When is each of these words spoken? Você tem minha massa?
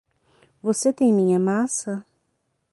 Você 0.63 0.91
tem 0.91 1.13
minha 1.13 1.37
massa? 1.37 2.03